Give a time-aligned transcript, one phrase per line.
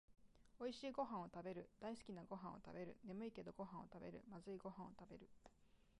[0.59, 5.29] おいしいごはんをたべる、だいすきなごはんをたべる、ねむいけどごはんをたべる、まずいごはんをたべる